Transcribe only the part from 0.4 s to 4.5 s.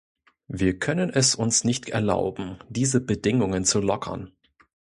Wir können es uns nicht erlauben, diese Bedingungen zu lockern.